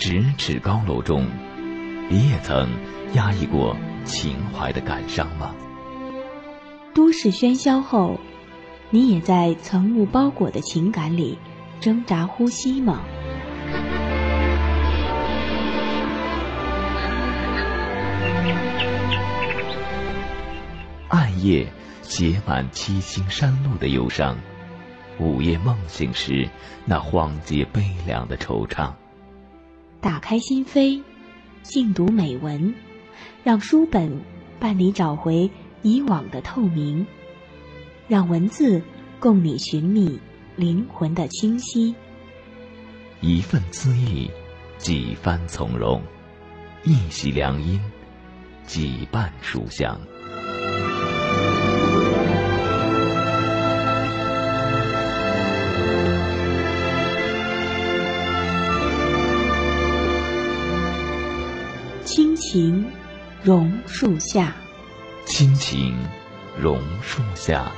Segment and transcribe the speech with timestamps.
[0.00, 1.26] 咫尺高楼中，
[2.08, 2.70] 你也曾
[3.12, 5.54] 压抑过情怀的感伤吗？
[6.94, 8.18] 都市喧嚣后，
[8.88, 11.36] 你也在层雾包裹的情感里
[11.80, 13.02] 挣扎呼吸吗？
[21.08, 21.70] 暗夜
[22.00, 24.34] 写满七星山路的忧伤，
[25.18, 26.48] 午夜梦醒时
[26.86, 28.90] 那荒街悲凉的惆怅。
[30.00, 31.02] 打开心扉，
[31.62, 32.74] 静读美文，
[33.44, 34.20] 让书本
[34.58, 35.50] 伴你找回
[35.82, 37.06] 以往的透明，
[38.08, 38.82] 让文字
[39.18, 40.18] 共你寻觅
[40.56, 41.94] 灵魂的清晰。
[43.20, 44.30] 一份恣意，
[44.78, 46.00] 几番从容；
[46.84, 47.78] 一袭良音，
[48.64, 50.00] 几瓣书香。
[62.52, 62.84] 情
[63.44, 64.52] 榕树下，
[65.24, 65.94] 亲情
[66.60, 67.70] 榕树下。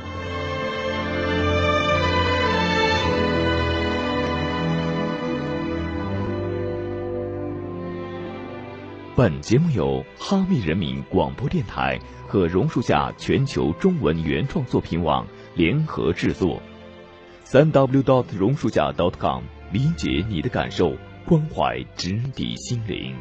[9.14, 16.62] 本节目由哈密人民广播电台和榕树下全球中文原创作品网联合制作。
[17.44, 23.14] 三 w dot 榕树下 dot com，理解你的感受，关怀直抵心灵。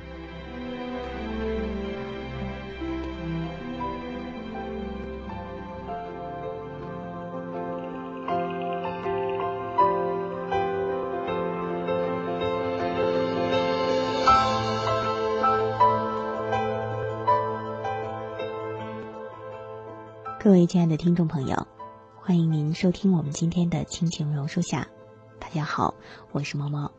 [20.66, 21.67] 亲爱的听众朋友，
[22.16, 24.84] 欢迎您收听我们今天的《亲情榕树下》。
[25.40, 25.95] 大家好，
[26.31, 26.92] 我是猫猫。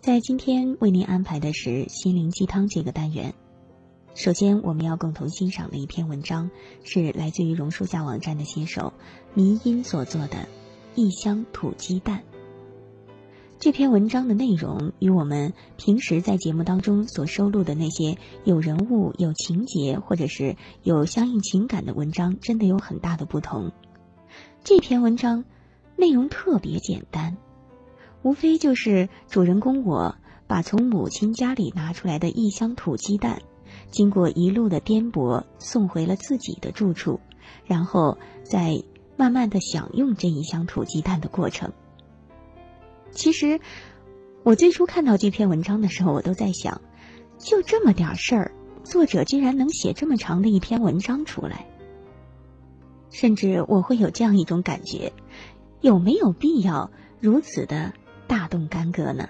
[0.00, 3.34] 在今天为您安排的是心灵鸡汤这个单元。
[4.14, 6.50] 首先，我们要共同欣赏的一篇文章
[6.82, 8.92] 是来自于榕树下网站的新手
[9.34, 10.36] 迷音所做的
[10.94, 12.18] 《异乡土鸡蛋》。
[13.60, 23.70] 这篇文章的内容与我们平时在节目当中所收录的那些有人物、有情节或者是有相应情感的文章，真的有很大的不同。
[24.64, 25.44] 这篇文章
[25.94, 27.36] 内容特别简单，
[28.22, 30.16] 无非就是主人公我
[30.46, 33.42] 把从母亲家里拿出来的一箱土鸡蛋，
[33.90, 37.20] 经过一路的颠簸送回了自己的住处，
[37.66, 38.82] 然后再
[39.18, 41.70] 慢慢的享用这一箱土鸡蛋的过程。
[43.12, 43.60] 其实，
[44.42, 46.80] 我最初看到这篇文章的时候，我都在想，
[47.38, 48.52] 就这么点事儿，
[48.84, 51.66] 作者竟然能写这么长的一篇文章出来。
[53.10, 55.12] 甚至我会有这样一种感觉：
[55.80, 56.90] 有没有必要
[57.20, 57.92] 如此的
[58.26, 59.28] 大动干戈呢？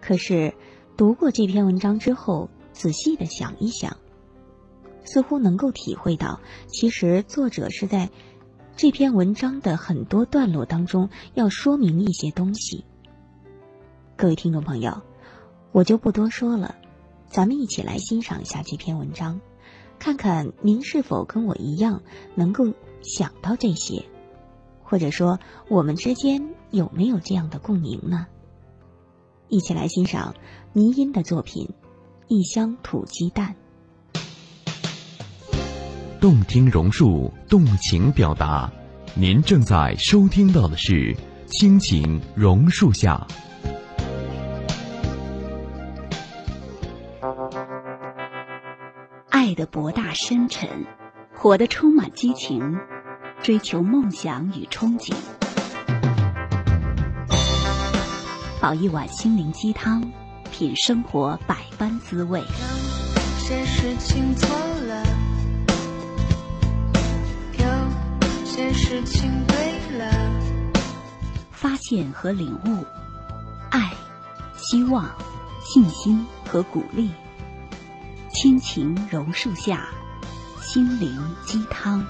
[0.00, 0.52] 可是，
[0.96, 3.96] 读过这篇文章之后，仔细的想一想，
[5.04, 8.10] 似乎能够体会到，其实作者是在。
[8.74, 12.84] 这篇文章的很多段落当中，要说明一些东西。
[14.16, 15.02] 各位听众朋友，
[15.72, 16.74] 我就不多说了，
[17.28, 19.40] 咱们一起来欣赏一下这篇文章，
[19.98, 22.02] 看看您是否跟我一样
[22.34, 22.72] 能够
[23.02, 24.04] 想到这些，
[24.82, 28.26] 或者说我们之间有没有这样的共鸣呢？
[29.48, 30.34] 一起来欣赏
[30.72, 31.66] 倪音的作品
[32.26, 33.54] 《一箱土鸡蛋》。
[36.22, 38.70] 动听榕树，动情表达。
[39.12, 40.92] 您正在收听到的是
[41.48, 43.26] 《亲情榕树下》。
[49.30, 50.86] 爱的博大深沉，
[51.34, 52.78] 活得充满激情，
[53.42, 55.12] 追求梦想与憧憬。
[58.60, 60.00] 煲一碗心灵鸡汤，
[60.52, 62.38] 品生活百般滋味。
[62.38, 62.44] 有
[63.40, 64.32] 些事情
[71.50, 72.84] 发现和领悟，
[73.70, 73.92] 爱、
[74.56, 75.08] 希望、
[75.64, 77.10] 信心和鼓励，
[78.32, 79.88] 亲情榕树下，
[80.60, 82.04] 心灵鸡汤。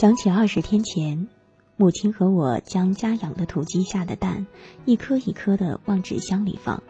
[0.00, 1.28] 想起二十天前，
[1.76, 4.46] 母亲和我将家养的土鸡下的蛋，
[4.86, 6.82] 一颗一颗的往纸箱里放，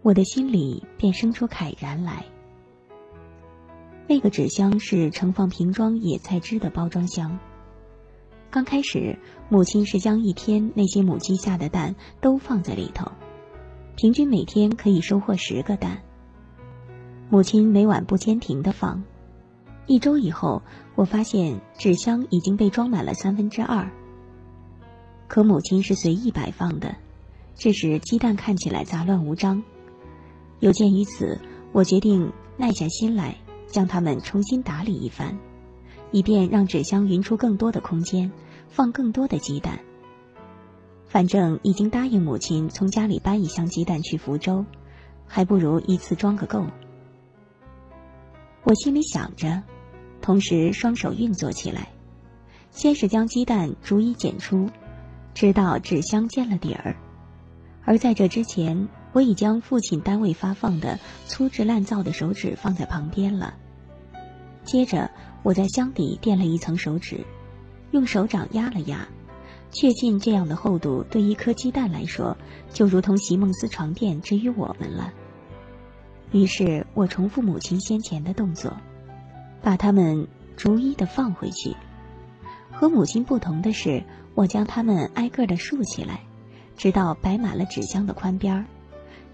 [0.00, 2.24] 我的心里便生出慨然来。
[4.08, 7.38] 那个纸箱是盛放瓶装野菜汁的包装箱，
[8.50, 9.18] 刚开始，
[9.50, 13.12] 母亲是将一天那些母鸡下的蛋都放在里头，
[13.94, 16.00] 平均每天可以收获十个蛋。
[17.28, 19.04] 母亲每晚不间停的放。
[19.86, 20.62] 一周以后，
[20.96, 23.88] 我发现纸箱已经被装满了三分之二。
[25.28, 26.96] 可母亲是随意摆放的，
[27.54, 29.62] 这使鸡蛋看起来杂乱无章。
[30.58, 31.40] 有鉴于此，
[31.72, 33.36] 我决定耐下心来，
[33.68, 35.38] 将它们重新打理一番，
[36.10, 38.32] 以便让纸箱匀出更多的空间，
[38.68, 39.78] 放更多的鸡蛋。
[41.06, 44.64] 反正已经答应母亲从家里搬一箱鸡蛋去福州，
[45.26, 46.66] 还不如一次装个够。
[48.64, 49.62] 我心里想着，
[50.26, 51.86] 同时双手运作起来，
[52.72, 54.68] 先是将鸡蛋逐一剪出。
[55.34, 56.96] 直到纸箱见了底儿，
[57.84, 63.54] 而在这之前，我已将父亲单位发放的粗制滥造的手纸放在旁边了。
[64.64, 65.08] 接着，
[65.44, 67.24] 我在箱底垫了一层手纸，
[67.92, 69.06] 用手掌压了压，
[69.70, 72.36] 确信这样的厚度对一颗鸡蛋来说，
[72.72, 75.12] 就如同席梦思床垫之于我们了。
[76.32, 78.76] 于是我重复母亲先前的动作，
[79.62, 80.26] 把它们
[80.56, 81.74] 逐一的放回去。
[82.72, 84.04] 和母亲不同的是。
[84.36, 86.20] 我将它们挨个的竖起来，
[86.76, 88.66] 直到摆满了纸箱的宽边儿，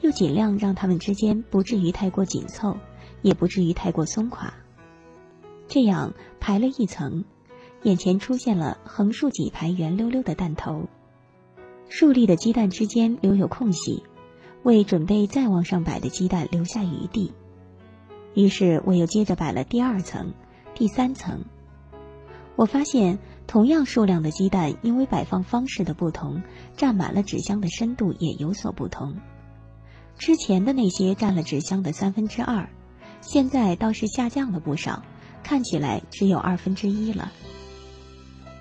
[0.01, 2.77] 又尽量让它们之间不至于太过紧凑，
[3.21, 4.55] 也不至于太过松垮。
[5.67, 7.25] 这样排了一层，
[7.83, 10.87] 眼前出现了横竖几排圆溜溜的蛋头，
[11.89, 14.05] 竖立的鸡蛋之间留有空隙，
[14.63, 17.33] 为准备再往上摆的鸡蛋留下余地。
[18.35, 20.33] 于是我又接着摆了第二层、
[20.75, 21.45] 第三层。
[22.57, 26.43] 我发现，同样数量的鸡蛋，因为摆放方式的不同，
[26.77, 29.17] 占满了纸箱的深度也有所不同。
[30.19, 32.69] 之前的那些占了纸箱的三分之二，
[33.21, 35.03] 现在倒是下降了不少，
[35.43, 37.33] 看起来只有二分之一了。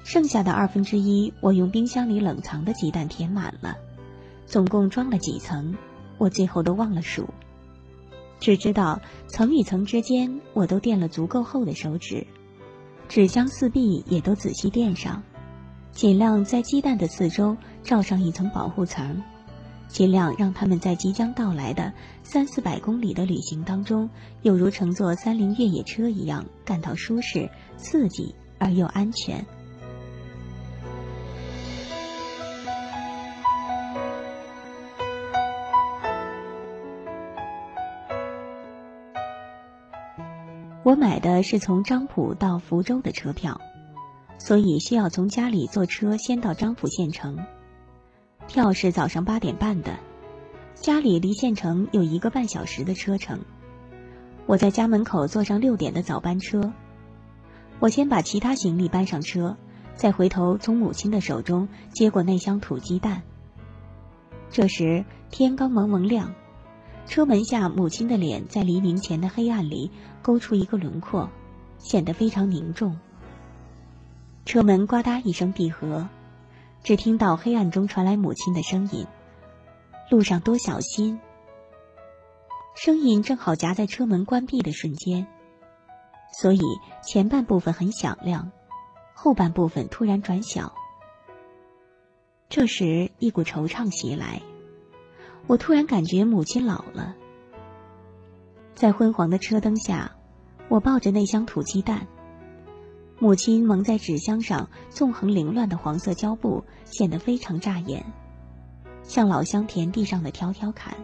[0.03, 3.75] 剩下的二分之一，我用冰箱里冷藏的鸡蛋填满了，
[4.45, 5.77] 总共装了几层，
[6.18, 7.29] 我最后都忘了数，
[8.41, 12.25] 只知道层与层之间，我都垫了足够厚的手纸。
[13.07, 15.21] 纸箱四壁也都仔细垫上，
[15.91, 19.21] 尽量在鸡蛋的四周罩上一层保护层，
[19.88, 21.93] 尽量让它们在即将到来的
[22.23, 24.09] 三四百公里的旅行当中，
[24.41, 27.47] 有如乘坐三菱越野车一样，感到舒适、
[27.77, 29.45] 刺激而又安全。
[40.83, 43.62] 我买的是从漳浦到福州的车票，
[44.39, 47.38] 所以需要从家里坐车先到漳浦县城。
[48.48, 50.00] 票是早上八点半的，
[50.74, 53.42] 家里离县城有一个半小时的车程。
[54.48, 56.74] 我在家门口坐上六点的早班车，
[57.80, 59.56] 我先把其他行李搬上车，
[59.94, 63.22] 再回头从母亲的手中接过那箱土鸡蛋。
[64.50, 66.33] 这时天刚蒙蒙亮。
[67.07, 71.30] 车门下，母亲的脸在黎明前的黑暗里勾出一个轮廓，
[71.77, 72.98] 显得非常凝重。
[74.45, 76.07] 车门呱嗒一声闭合，
[76.83, 79.06] 只听到黑暗中传来母亲的声音
[80.09, 81.19] ：“路上多小心。”
[82.75, 85.27] 声音正好夹在车门关闭的瞬间，
[86.39, 86.62] 所以
[87.04, 88.52] 前半部分很响亮，
[89.14, 90.73] 后半部分突然转小。
[92.47, 94.42] 这时，一股惆怅袭来。
[95.51, 97.13] 我突然感觉母亲老了，
[98.73, 100.09] 在昏黄的车灯下，
[100.69, 102.07] 我抱着那箱土鸡蛋，
[103.19, 108.05] 母亲蒙在纸箱上纵横凌乱的黄色胶布显得非常扎眼，
[109.03, 110.95] 像老乡田地上的条条坎。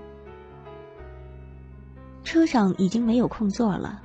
[2.24, 4.02] 车上已经没有空座了，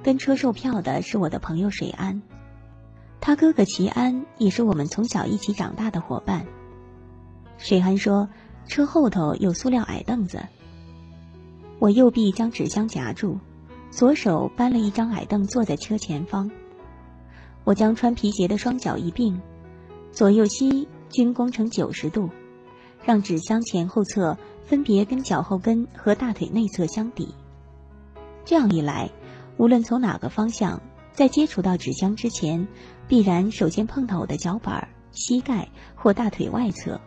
[0.00, 2.22] 跟车售票的是我的朋友水安，
[3.20, 6.46] 他哥哥齐安也是我们从小一起长大的伙伴。
[7.58, 8.28] 水安说。
[8.66, 10.42] 车后头有塑料矮凳子，
[11.78, 13.38] 我右臂将纸箱夹住，
[13.90, 16.50] 左手搬了一张矮凳坐在车前方。
[17.64, 19.40] 我将穿皮鞋的双脚一并，
[20.12, 22.28] 左右膝均弓成九十度，
[23.04, 27.34] 让纸箱前后侧分别跟脚后跟和大腿内侧相抵。
[28.44, 29.10] 这样一来，
[29.56, 30.80] 无论从哪个方向，
[31.12, 32.66] 在接触到纸箱之前，
[33.08, 37.00] 必然首先碰到我的脚板、膝盖或大腿外侧。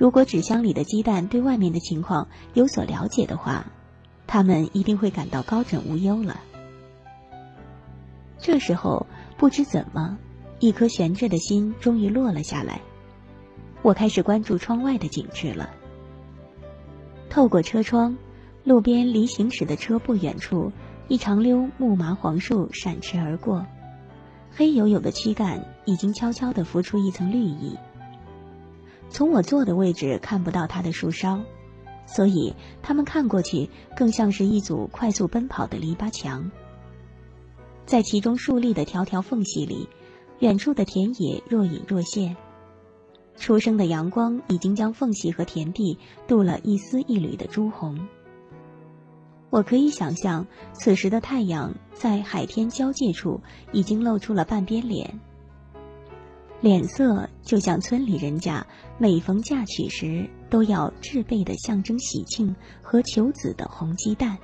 [0.00, 3.66] 如果纸箱里的鸡蛋对外面的情况有所了解的话，
[4.26, 6.40] 他们一定会感到高枕无忧了。
[8.38, 10.16] 这时候，不知怎么，
[10.58, 12.80] 一颗悬着的心终于落了下来。
[13.82, 15.68] 我开始关注窗外的景致了。
[17.28, 18.16] 透过车窗，
[18.64, 20.72] 路边离行驶的车不远处，
[21.08, 23.66] 一长溜木麻黄树闪驰而过，
[24.50, 27.76] 黑黝黝的躯干已经悄悄地浮出一层绿意。
[29.10, 31.42] 从我坐的位置看不到它的树梢，
[32.06, 36.50] 所以它们看过去更像是一组快速奔跑的篱笆墙。
[37.86, 39.88] 在其中竖立的条条缝隙里，
[40.38, 42.36] 远处的田野若隐若现。
[43.36, 48.06] 初升的阳光已经将缝隙和田地镀了一丝一缕的朱红。
[49.48, 53.40] 我可以想象，此时的太阳在海天交界处
[53.72, 55.18] 已经露出了半边脸，
[56.60, 58.66] 脸色就像村里人家
[58.98, 64.36] 每逢嫁娶时都要制备的象征喜庆和求子的红鸡蛋。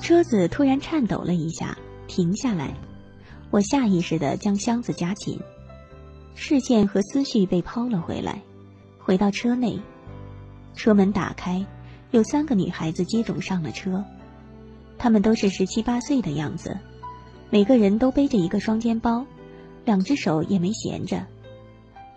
[0.00, 1.76] 车子突然颤抖了一下，
[2.06, 2.72] 停下来。
[3.50, 5.38] 我下意识地将箱子夹紧，
[6.34, 8.40] 视线和思绪被抛了回来，
[8.98, 9.78] 回到车内。
[10.76, 11.64] 车门打开，
[12.12, 14.04] 有三个女孩子接踵上了车，
[14.98, 16.78] 她们都是十七八岁的样子，
[17.50, 19.24] 每个人都背着一个双肩包，
[19.84, 21.26] 两只手也没闲着，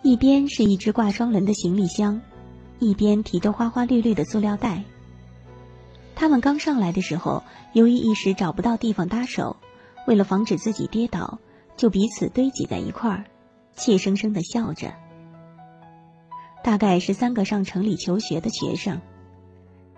[0.02, 2.20] 一边是一只挂双轮的行李箱，
[2.78, 4.84] 一边提着花花绿绿的塑料袋。
[6.14, 9.56] 他们刚上来的时候，由于一时找不到地方搭手，
[10.06, 11.38] 为了防止自己跌倒，
[11.76, 13.24] 就彼此堆挤在一块儿，
[13.74, 14.92] 怯生生的笑着。
[16.62, 19.00] 大概是三个上城里求学的学生，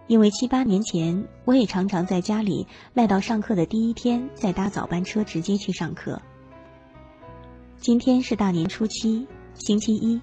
[0.06, 6.20] 因为七八年前，我也常常在家里赖到上课的第一天再搭早班车直接去上课。
[7.78, 10.20] 今天是大年初七，星期一，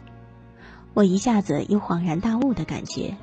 [0.93, 3.17] 我一下子有恍然大悟的感觉。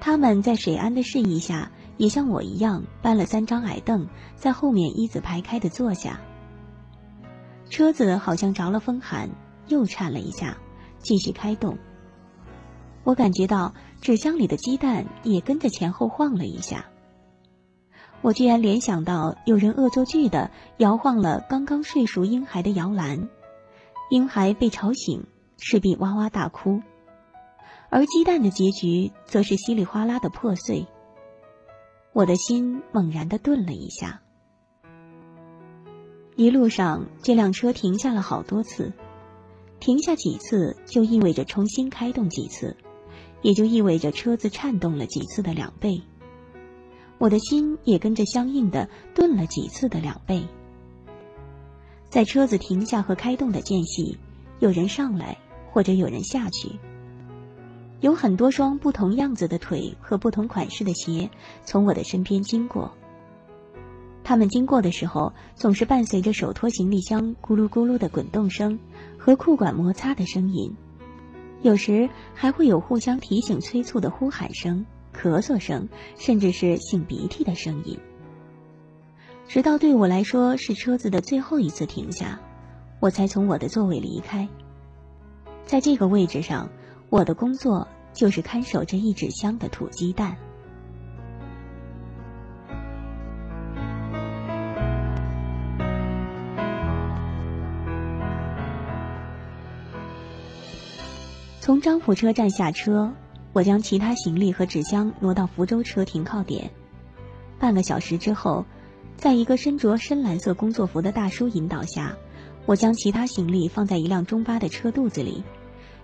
[0.00, 6.20] 他们在水安的示意下，也像我一样搬了三张矮凳，在后面一字排开的坐下。
[7.70, 9.30] 车子好像着了风寒，
[9.68, 10.58] 又颤了一下，
[11.02, 11.76] 继续开动。
[13.04, 16.86] 我感觉到纸箱里的鸡蛋也跟着前后晃了一下。
[18.20, 23.28] 我居然联想到有人恶作剧的摇晃了刚刚睡熟婴孩的摇篮，
[24.10, 25.24] 婴孩被吵醒，
[25.58, 26.80] 势必哇哇大哭。
[27.90, 30.86] 而鸡蛋的结局则是稀里哗啦的破碎。
[32.12, 34.22] 我的心猛然的顿了一下。
[36.36, 38.92] 一路上，这辆车停下了好多次，
[39.82, 42.76] 停下几次就意味着重新开动几次，
[43.42, 46.00] 也就意味着车子颤动了几次的两倍。
[47.18, 50.46] 我的心也跟着相应的顿了几次的两倍。
[52.08, 54.16] 在车子停下和开动的间隙，
[54.60, 55.36] 有人上来，
[55.72, 56.78] 或者有人下去。
[58.00, 61.28] 有很多双不同样子的腿和不同款式的鞋
[61.64, 62.92] 从我的身边经过。
[64.24, 68.78] 他们经过的时候，总是伴随着手托行李箱咕噜咕噜的滚动声
[69.18, 70.74] 和裤管摩擦的声音，
[71.62, 77.98] 有时还会有互相提醒、催促的呼喊声、咳嗽声，甚至是擤鼻涕的声音。
[79.48, 82.40] 直到对我来说是车子的最后一次停下，
[83.00, 84.48] 我才从我的座位离开。
[85.66, 86.68] 在这个位置上。
[87.12, 90.34] 我的工作就是看守这一纸箱的土鸡蛋。
[101.62, 103.12] 从张府车站下车，
[103.52, 106.68] 我将其他行李和纸箱挪到福州车停靠点。
[107.60, 108.64] 半个小时之后，
[109.16, 112.16] 在一个身着深蓝色工作服的大叔引导下，
[112.66, 115.44] 我将其他行李放在一辆中巴的车肚子里，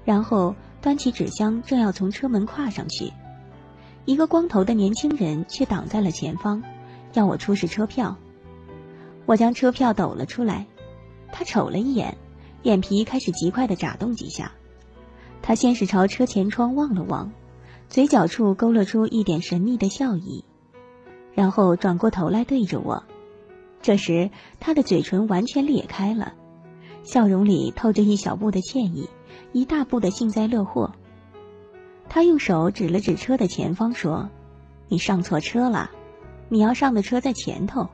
[0.04, 0.54] 然后。
[0.80, 3.12] 端起纸箱，正要从车门跨上去，
[4.04, 6.62] 一个光头的年轻人却挡在了前方，
[7.14, 8.16] 要我出示车票。
[9.26, 10.66] 我将车票抖了出来，
[11.32, 12.16] 他瞅了一眼，
[12.62, 14.52] 眼皮开始极快地眨动几下。
[15.42, 17.32] 他先是朝车前窗望了望，
[17.88, 20.44] 嘴角处勾勒出一点神秘的笑意，
[21.34, 23.04] 然后转过头来对着我。
[23.80, 24.30] 这时，
[24.60, 26.34] 他的嘴唇完全裂开了，
[27.02, 29.08] 笑容里透着一小步的歉意。
[29.52, 30.92] 一大步的幸灾乐祸。
[32.08, 34.28] 他用手指了指车的前方，说
[34.88, 35.90] ：“你上错车了，
[36.50, 37.88] 你要上的车在前头。”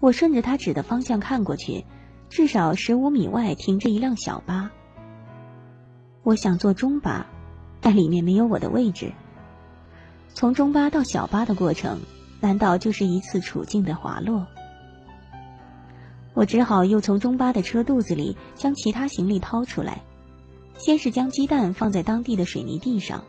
[0.00, 1.84] 我顺着他指的方向看过去，
[2.28, 4.72] 至少十五米外停着一辆小巴。
[6.26, 7.24] 我想坐中巴，
[7.80, 9.12] 但里面没有我的位置。
[10.34, 12.00] 从中巴到小巴的过程，
[12.40, 14.44] 难道就是一次处境的滑落？
[16.34, 20.02] 我只好又从中巴的车肚子里将其他行李掏出来。
[20.76, 23.22] 先是将鸡蛋放在当地的水泥地上，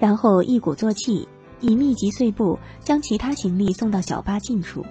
[0.00, 1.28] 然后一鼓作气，
[1.60, 4.84] 以密集碎步将其他行李送到小巴近处。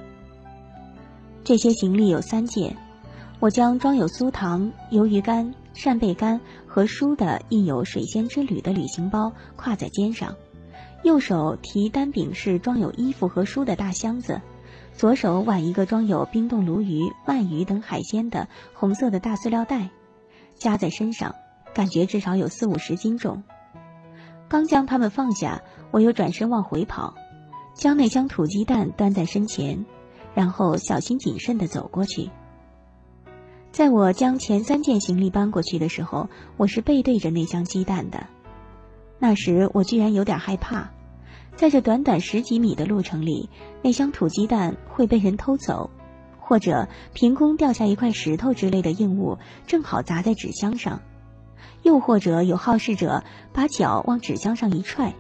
[1.43, 2.77] 这些行李有三件，
[3.41, 10.35] 我将装有酥糖、鱿鱼干、扇贝干和书的印有“水仙之旅”的旅行包挎在肩上，
[11.01, 14.39] 右手提单柄式装有衣服和书的大箱子，
[14.93, 19.89] 左手挽一个装有冰冻鲈鱼、鳗鱼等海鲜的红色的大塑料袋，
[20.57, 21.33] 夹在身上，
[21.73, 23.41] 感觉至少有四五十斤重。
[24.47, 27.15] 刚将它们放下，我又转身往回跑，
[27.73, 29.88] 将那箱土鸡蛋端在身前，
[30.35, 32.29] 然后小心谨慎地走过去。
[33.71, 38.27] 在我将前三件行李搬过去的时候，我是背对着那箱鸡蛋的。
[39.19, 40.89] 那时我居然有点害怕，
[41.55, 43.49] 在这短短十几米的路程里，
[43.81, 45.91] 那箱土鸡蛋会被人偷走，
[46.39, 51.01] 或者凭空掉下一块石头之类的硬物，正好砸在纸箱上。
[51.83, 53.23] 又或者有好事者
[53.53, 55.13] 把脚往纸箱上一踹，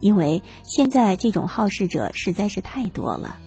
[0.00, 3.38] 因为现在这种好事者实在是太多了。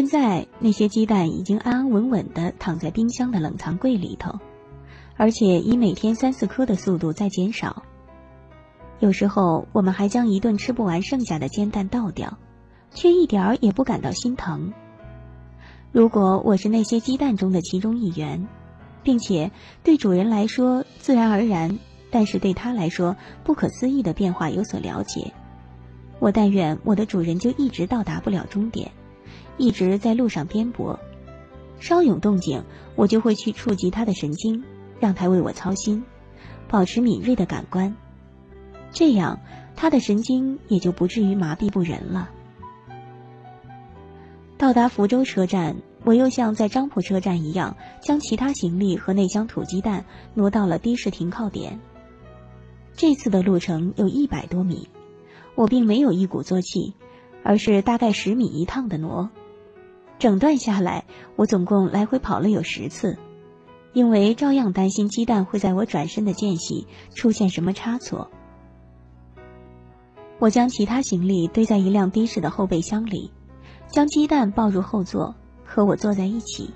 [0.00, 4.38] 现在那些鸡蛋已经安安稳稳的躺在冰箱的冷藏柜里头，
[5.14, 7.82] 而且以每天三四颗的速度在减少。
[8.98, 12.38] 有时候我们还将一顿吃不完剩下的煎蛋倒掉，
[12.94, 14.72] 却一点儿也不感到心疼。
[15.92, 18.48] 如果我是那些鸡蛋中的其中一员，
[19.02, 19.50] 并且
[19.84, 21.78] 对主人来说自然而然，
[22.10, 25.34] 但是对他来说不可思议的变化有所了解，
[26.20, 28.92] 我但愿我的主人就一直到达不了终点，
[29.60, 30.98] 一直在路上颠簸。
[31.80, 32.64] 稍有动静，
[32.96, 34.64] 我就会去触及他的神经，
[34.98, 36.02] 让他为我操心，
[36.66, 37.94] 保持敏锐的感官。
[38.90, 39.38] 这样，
[39.76, 42.30] 他的神经也就不至于麻痹不仁了。
[44.56, 51.80] 到达福州车站，我又像在漳浦车站一样，将其他行李和那箱土鸡蛋挪到了的士停靠点。
[52.94, 54.88] 这次的路程有一百多米，
[55.54, 56.94] 我并没有一鼓作气，
[57.42, 59.28] 而是大概十米一趟的挪。
[60.20, 63.16] 整段下来，我总共来回跑了有十次，
[63.94, 68.30] 因为照样担心鸡蛋会在我转身的间隙出现什么差错。
[70.38, 73.32] 我将其他行李堆在一辆的士的后备箱里，
[73.88, 76.70] 将鸡蛋抱入后座，和我坐在一起。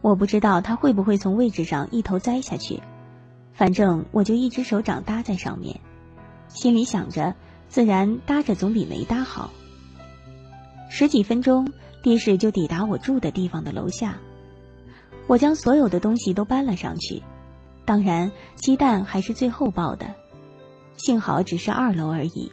[0.00, 2.80] 我不知道他会不会从位置上一头栽下去，
[3.52, 5.80] 反正我就一只手掌搭在上面，
[6.46, 7.34] 心里想着，
[7.68, 9.50] 自然搭着总比没搭好。
[10.88, 14.18] 十几分钟，的士就抵达我住的地方的楼下，
[15.26, 17.22] 我将所有的东西都搬了上去，
[17.84, 20.14] 当然鸡蛋还是最后抱的。
[20.96, 22.52] 幸好只是二楼而已，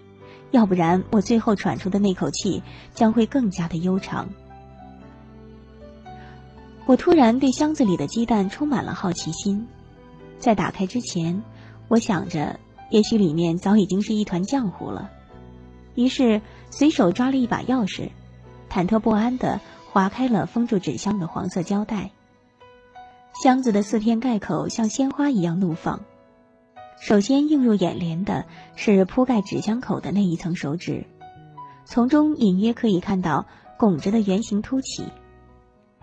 [0.52, 4.30] 要不然我最后喘出的那口气将会更加的悠长。
[6.86, 9.68] 我突然对箱子里的鸡蛋充满了好奇心，
[10.40, 11.44] 在打开之前，
[11.88, 12.60] 我想着
[12.90, 15.12] 也许里面早已经是一团浆糊了，
[15.96, 18.10] 于是随手抓了一把钥匙，
[18.70, 19.60] 忐忑不安地
[19.92, 22.12] 划开了封住纸箱的黄色胶带。
[23.42, 26.02] 箱子的四片盖口像鲜花一样怒放。
[27.02, 31.06] 首先映入眼帘的是铺盖纸箱口的那一层手指，
[31.86, 33.46] 从中隐约可以看到
[33.78, 35.06] 拱着的圆形凸起，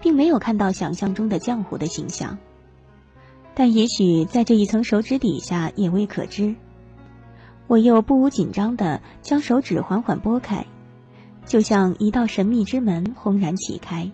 [0.01, 2.39] 并没有看到想象中的浆糊的形象。
[3.55, 6.55] 但也许在这一层手指底下也未可知。
[7.67, 10.67] 我又不无紧张地将手指缓缓拨开，
[11.47, 14.11] 就像一道神秘之门轰然启开。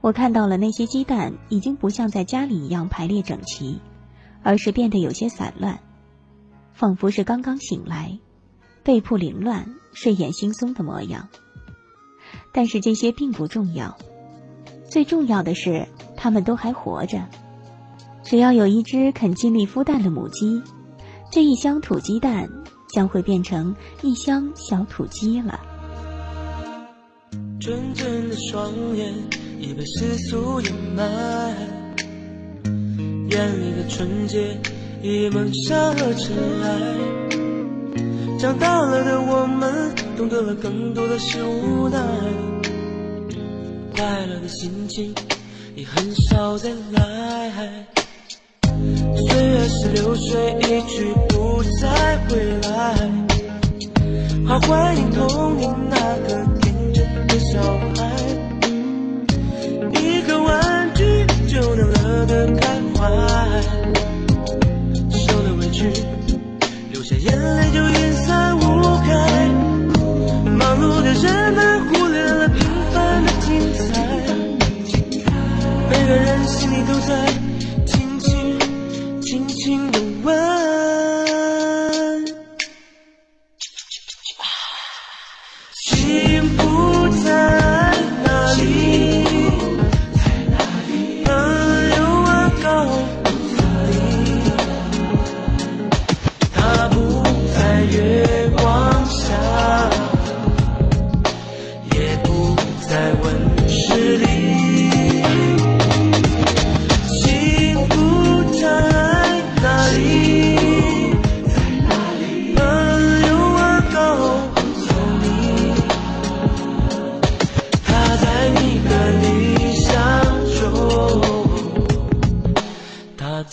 [0.00, 3.80] 我看到了那些鸡蛋已经不像在家里一样排列整齐。
[4.42, 5.80] 而是变得有些散乱，
[6.72, 8.16] 仿佛是刚刚醒来，
[8.84, 11.28] 被铺凌乱、睡眼惺忪的模样。
[12.52, 13.98] 但是这些并不重要，
[14.88, 17.26] 最重要的是它们都还活着。
[18.22, 20.62] 只要有一只肯尽力孵蛋的母鸡，
[21.32, 22.48] 这一箱土鸡蛋
[22.88, 25.58] 将会变成一箱小土鸡了。
[27.66, 29.12] 纯真的双眼
[29.58, 31.02] 已被世俗掩埋。
[33.28, 34.56] 眼里的纯洁
[35.02, 36.68] 已蒙上了尘埃，
[38.38, 41.98] 长大了的我们懂得了更多的是无奈，
[43.96, 45.12] 快乐的心情
[45.74, 47.84] 已很少再来，
[49.26, 52.94] 岁月是流水一去不再回来，
[54.46, 55.96] 好怀念童年那
[56.28, 56.55] 个
[57.52, 57.62] 小
[57.94, 58.02] 孩，
[60.00, 63.08] 一个玩具就能乐得开怀。
[65.12, 65.88] 受了委屈，
[66.90, 68.60] 流下眼泪就云散雾
[69.06, 69.08] 开。
[70.44, 72.58] 忙碌的人们忽略了平
[72.92, 73.84] 凡的精彩。
[75.88, 77.32] 每个人心里都在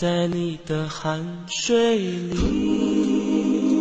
[0.04, 3.73] 在你的汗水里。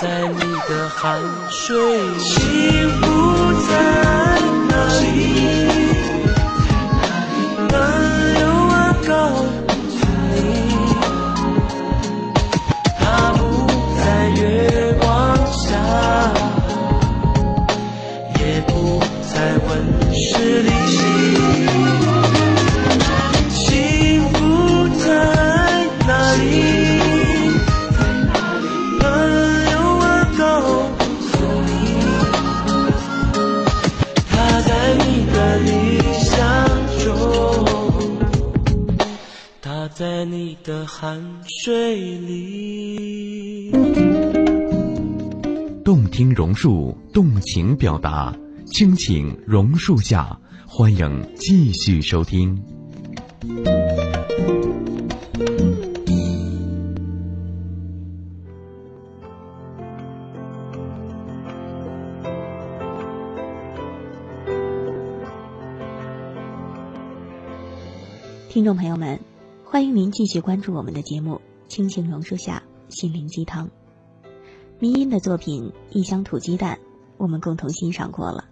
[0.00, 2.18] 在你的汗水里。
[2.20, 5.69] 幸福在哪里？
[46.54, 48.36] 树动情表达，
[48.66, 52.62] 倾情榕树下，欢迎继续收听。
[68.50, 69.18] 听众朋友们，
[69.72, 71.34] 欢迎您继续关注我们的节目
[71.68, 73.68] 《亲情榕树下心灵鸡汤》。
[74.80, 76.74] 迷音的作品《一乡土鸡蛋》，
[77.18, 78.46] 我们共同欣赏过了。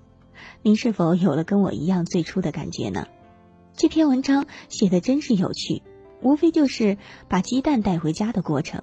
[0.62, 3.08] 您是否有了跟我一样最初的感觉呢？
[3.76, 5.82] 这篇文章写的真是有趣，
[6.22, 6.96] 无非就是
[7.28, 8.80] 把鸡蛋带回家的过程。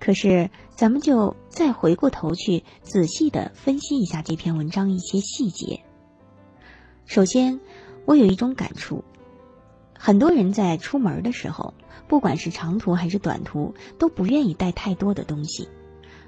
[0.00, 5.84] 可是，咱们就再回过头去仔细的分析一下这篇文章一些细节。
[7.04, 7.60] 首先，
[8.06, 9.04] 我有一种感触：
[9.98, 11.74] 很多人在出门的时候，
[12.08, 15.68] 不管是长途还是短途，都不愿意带太多的东西。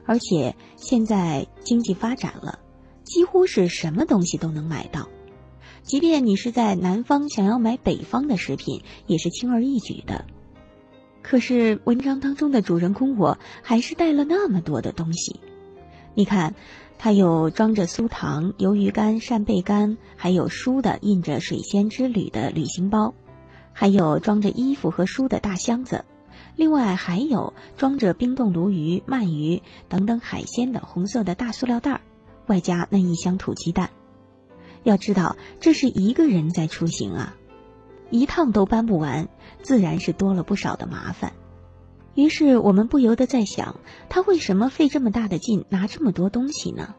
[0.05, 2.59] 而且现在经济发展了，
[3.05, 5.09] 几乎是什么东西都能买到，
[5.83, 10.25] 即便你是在南方想要买北方的食品，也是轻而易举的。
[11.21, 15.41] 可是文章当中的主人公我还是带了那么多的东西。
[16.15, 16.55] 你看，
[16.97, 23.15] 他有装着酥糖、鱿鱼干、扇贝干，还有书的印着“水仙之旅”的旅行包，
[23.79, 26.05] 还有装着衣服和书的大箱子。
[26.57, 32.01] 另外还有装着冰冻鲈鱼、鳗鱼等等海鲜的红色的大塑料袋儿，
[32.49, 33.91] 外加那一箱土鸡蛋。
[34.83, 37.37] 要知道，这是一个人在出行啊，
[38.11, 39.29] 一趟都搬不完，
[39.63, 41.33] 自然是多了不少的麻烦。
[42.17, 43.77] 于是我们不由得在想，
[44.09, 46.97] 他为什么费这么大的劲拿这么多东西呢？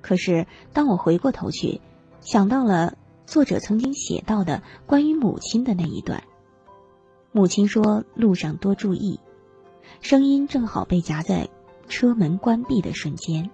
[0.00, 1.80] 可是当我回过头去，
[2.20, 6.22] 想到了作者曾经写到的关于母亲的那一段。
[7.32, 9.20] 母亲说：“路上多注意。”
[10.00, 11.48] 声音正好被夹在
[11.88, 13.50] 车门关闭的瞬间，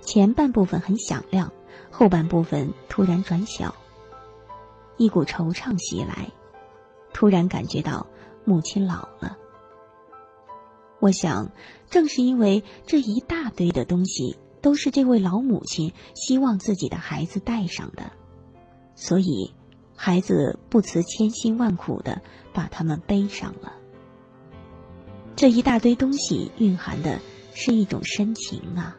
[0.00, 1.52] 前半部分很响亮，
[1.90, 3.74] 后半部分突然转小。
[4.96, 6.30] 一股惆怅袭来，
[7.12, 8.06] 突然感觉到
[8.44, 9.38] 母亲老了。
[11.00, 11.52] 我想，
[11.88, 18.12] 正是因为这一大堆的东西都是这位老母亲希望自己的孩子带上的，
[18.94, 19.52] 所以
[19.96, 23.74] 孩子不辞千辛万苦的把他们背上了。
[25.36, 27.20] 这一大堆东西蕴含的
[27.54, 28.96] 是一种深情啊。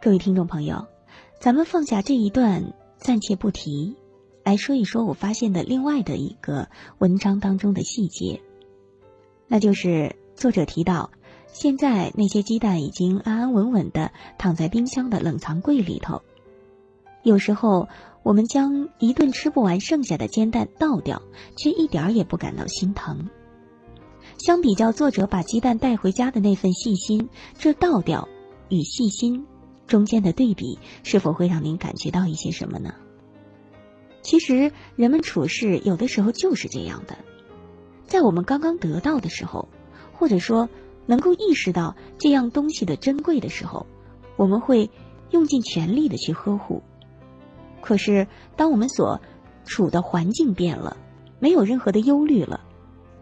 [0.00, 0.86] 各位听众朋友
[1.38, 3.94] 咱们放下这一段暂且不提
[4.48, 8.40] 来说一说我发现的另外的一个文章当中的细节。
[9.46, 11.10] 那就是作者提到，
[11.48, 16.22] 现在那些鸡蛋已经安安稳稳的躺在冰箱的冷藏柜里头。
[17.22, 17.88] 有时候，
[18.22, 21.20] 我们将一顿吃不完剩下的煎蛋倒掉，
[21.54, 23.28] 却一点儿也不感到心疼。
[24.38, 28.26] 相比较作者把鸡蛋带回家的那份细心，这倒掉
[28.70, 29.44] 与细心
[29.86, 32.94] 中间的对比，是否会让您感觉到一些什么呢？
[34.22, 37.18] 其实，人们处事有的时候就是这样的。
[38.06, 39.68] 在我们刚刚得到的时候，
[40.12, 40.68] 或者说
[41.06, 43.86] 能够意识到这样东西的珍贵的时候，
[44.36, 44.90] 我们会
[45.30, 46.82] 用尽全力的去呵护。
[47.80, 48.26] 可是，
[48.56, 49.20] 当我们所
[49.64, 50.96] 处的环境变了，
[51.38, 52.60] 没有任何的忧虑了，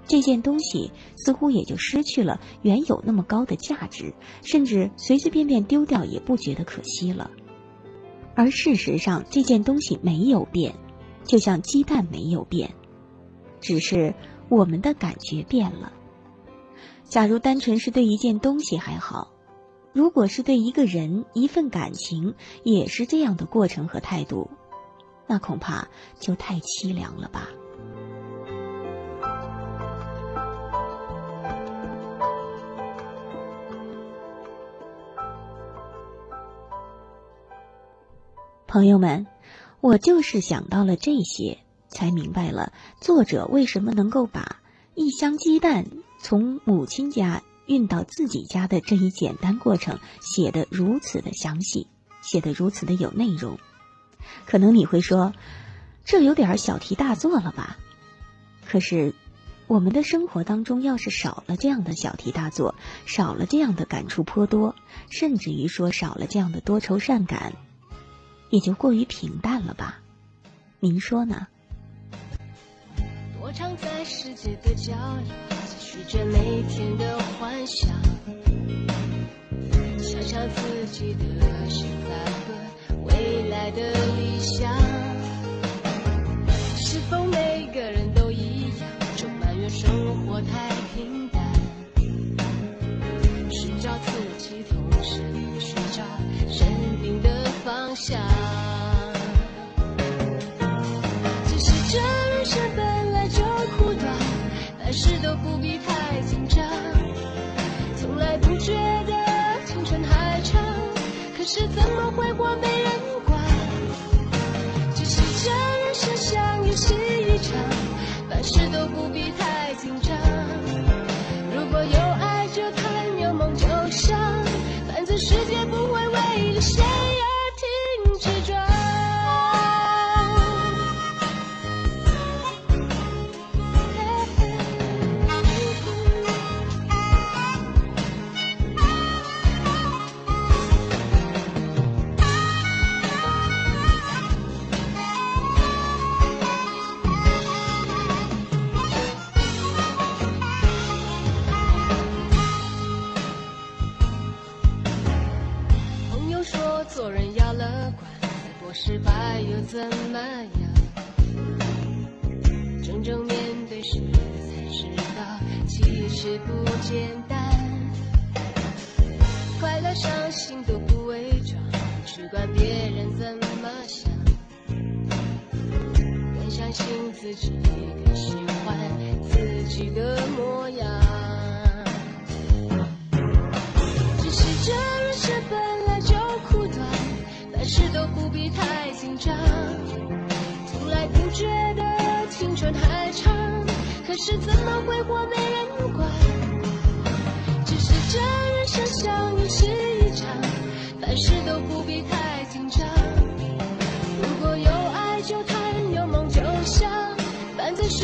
[0.07, 7.31] 这件东西似乎也就失去了原有那么高的价值，甚至随随便便丢掉也不觉得可惜了。
[8.35, 10.75] 而事实上，这件东西没有变，
[11.27, 12.75] 就像鸡蛋没有变，
[13.61, 14.15] 只是。
[14.49, 15.93] 我们的感觉变了。
[17.03, 19.33] 假如单纯是对一件东西还好，
[19.93, 24.49] 如果是对一个人、一份感情也是这样的过程和态度，
[25.27, 25.89] 那恐怕
[26.21, 27.49] 就太凄凉了吧。
[38.69, 39.27] 朋友们，
[39.87, 41.59] 我就是想到了这些。
[41.89, 44.61] 才明白了作者为什么能够把
[44.95, 45.87] 一箱鸡蛋
[46.21, 51.87] 从母亲家运到自己家的这一简单过程写得如此的详细，
[52.21, 53.59] 写得如此的有内容。
[54.47, 55.33] 可能你会说，
[56.05, 57.79] 这有点小题大做了吧？
[58.67, 59.15] 可是，
[59.69, 62.75] 我们的生活当中要是少了这样的小题大做，
[63.07, 64.75] 少了这样的感触颇多，
[65.09, 67.55] 甚至于说少了这样的多愁善感，
[68.51, 70.01] 也就过于平淡了吧？
[70.79, 71.47] 您说呢？
[73.41, 75.23] 我常在世界的角落，
[75.67, 77.89] 继续着每天的幻想，
[79.99, 81.25] 想象自己的
[81.69, 84.77] 现在和未来的理想。
[86.77, 91.43] 是否每个人都一样，就埋怨生活太平淡？
[93.51, 95.23] 寻找自己，同时
[95.61, 96.03] 寻找
[97.97, 98.21] 想。
[101.49, 103.43] 只是这人生本来就
[103.79, 104.15] 苦短。
[104.79, 106.63] 凡事都不必太紧张，
[107.97, 109.13] 从来不觉得
[109.65, 110.63] 青春还长，
[111.37, 112.93] 可是怎么挥霍没人
[113.25, 113.41] 管。
[114.95, 116.95] 只是这人生像游戏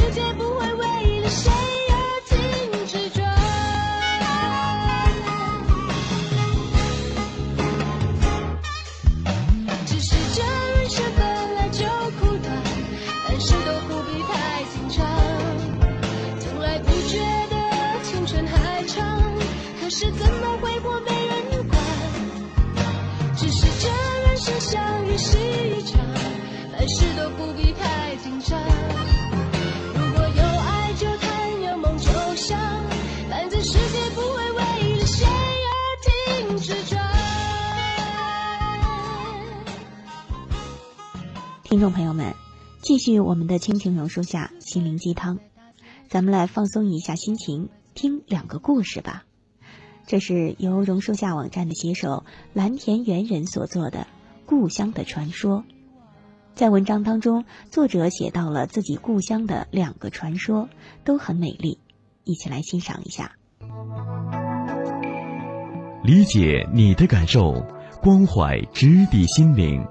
[0.02, 0.51] 世界不
[41.82, 42.36] 众朋友们，
[42.80, 45.40] 继续我们的亲情榕树下心灵鸡汤，
[46.08, 49.24] 咱们来放松一下心情，听两个故事吧。
[50.06, 53.98] 这是由榕树下网站的写手蓝田猿人所做的
[54.46, 55.64] 《故乡的传说》。
[56.54, 60.68] 在文章当中，作者写到了自己故乡的两个传说，
[61.02, 61.80] 都很美丽，
[62.22, 63.32] 一起来欣赏一下。
[66.04, 67.66] 理解你的感受，
[68.00, 69.84] 关怀直抵心灵，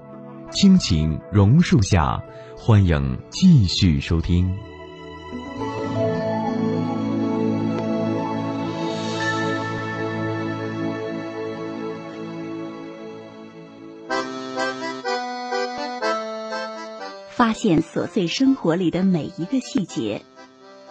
[0.54, 2.22] 亲情榕树下，
[2.54, 4.54] 欢迎继续收听。
[17.30, 20.22] 发现琐碎生活里的每一个细节，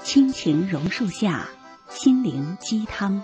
[0.04, 1.48] 亲情榕树下，
[1.88, 3.22] 心灵鸡汤。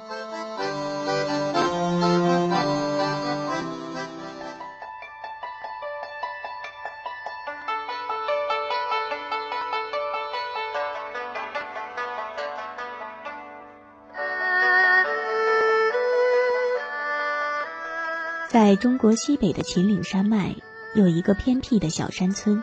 [18.67, 20.53] 在中国西北的秦岭山脉，
[20.93, 22.61] 有一个偏僻的小山村。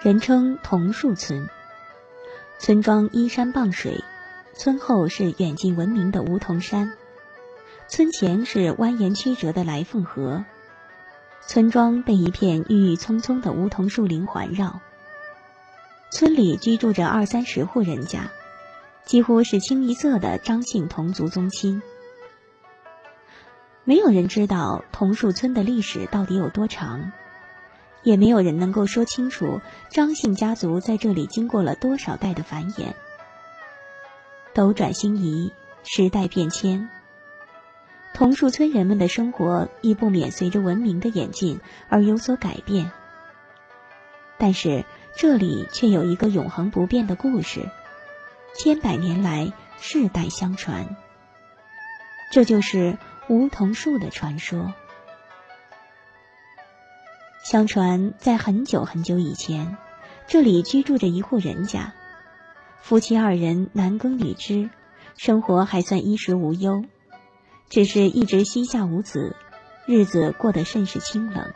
[0.00, 1.48] 人称桐树村，
[2.60, 4.04] 村庄依山傍水，
[4.54, 6.92] 村后是远近闻名的梧桐山，
[7.88, 10.44] 村前是蜿蜒曲折的来凤河，
[11.44, 14.80] 村庄被一片郁郁葱葱的梧桐树林环绕。
[16.12, 18.30] 村里居住着二三十户人家，
[19.04, 21.82] 几乎是清一色的张姓同族宗亲。
[23.84, 27.12] 没有人知道桐树村的历史到底有多长。
[28.02, 32.92] 也没有人能够说清楚张姓家族在这里经过了多少代的繁衍。
[34.52, 35.52] 斗转星移，
[35.84, 36.90] 时代变迁，
[38.12, 42.92] 桐树村人们的生活亦不免随着文明的演进而有所改变。
[44.36, 44.84] 但是
[45.16, 47.70] 这里却有一个永恒不变的故事，
[48.54, 50.94] 千百年来世代相传。
[52.30, 54.74] 这就是梧桐树的传说。
[57.42, 59.76] 相传，在很久很久以前，
[60.26, 61.94] 这里居住着一户人家，
[62.80, 64.68] 夫妻二人男耕女织，
[65.16, 66.84] 生活还算衣食无忧，
[67.70, 69.36] 只是一直膝下无子，
[69.86, 71.52] 日子过得甚是清冷。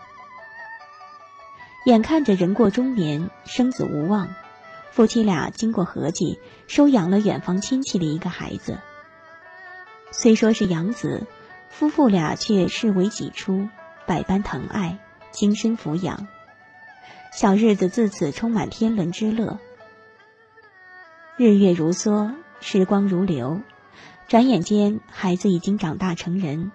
[1.85, 4.35] 眼看着人过中年，生子无望，
[4.90, 8.78] 夫妻俩经过合计，收养了远房亲戚的一个孩子。
[10.11, 11.26] 虽说是养子，
[11.68, 13.68] 夫妇俩却视为己出，
[14.07, 14.98] 百般疼爱。
[15.31, 16.26] 精心抚养，
[17.33, 19.59] 小日子自此充满天伦之乐。
[21.37, 23.61] 日月如梭，时光如流，
[24.26, 26.72] 转眼间，孩子已经长大成人，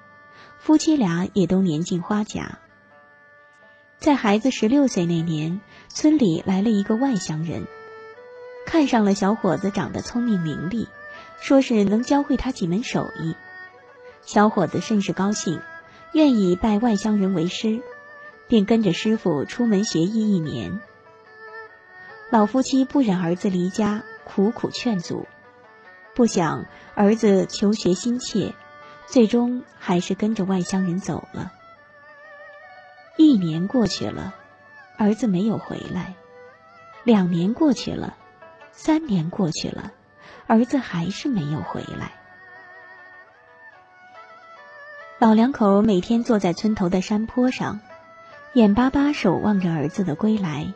[0.60, 2.60] 夫妻俩也都年近花甲。
[3.98, 7.66] 在孩子十六岁那年，村里来了一个外乡人，
[8.68, 10.88] 看上了小伙子长得聪明伶俐，
[11.42, 13.36] 说是能教会他几门手艺。
[14.26, 15.62] 小伙子甚是高兴，
[16.14, 17.82] 愿意拜外乡人为师。
[18.46, 20.80] 便跟着师傅出门学艺一年。
[22.30, 25.26] 老夫妻不忍儿子离家，苦苦劝阻，
[26.14, 28.54] 不想儿子求学心切，
[29.08, 31.52] 最终还是跟着外乡人走了。
[33.18, 34.36] 一年过去了，
[34.98, 36.14] 儿子没有回来；
[37.04, 38.16] 两年过去了，
[38.72, 39.94] 三年过去了，
[40.48, 42.12] 儿子还是没有回来。
[45.24, 47.80] 老两口每天坐在村头的山坡上。
[48.56, 50.74] 眼巴巴守望着儿子的归来，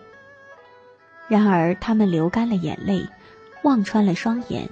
[1.27, 3.09] 然而他们流干了眼泪，
[3.61, 4.69] 望穿了双眼，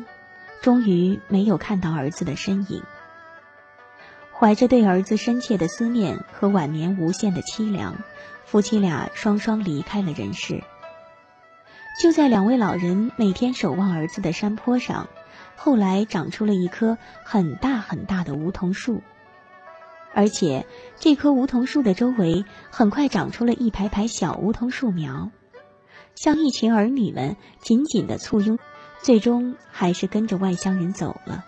[0.61, 2.84] 终于没有看到儿子的身影。
[4.32, 7.97] 怀着对儿子深切的思念和晚年无限的凄凉，
[8.45, 10.63] 夫妻俩双双离开了人世。
[12.01, 15.09] 就在两位老人每天守望儿子的山坡上，
[15.57, 19.03] 后来长出了一棵很大很大的梧桐树。
[20.16, 20.66] 而且，
[20.97, 25.30] 这棵梧桐树的周围很快长出了一排排小梧桐树苗，
[26.16, 28.57] 像一群儿女们紧紧的簇拥，
[29.01, 31.43] 最终还是跟着外乡人走了。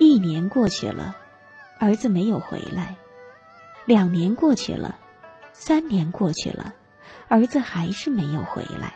[0.00, 1.14] 一年过去了，
[1.78, 2.96] 儿子没有回来；
[3.84, 4.98] 两年过去了，
[5.52, 6.72] 三年过去了，
[7.28, 8.94] 儿子还是没有回来。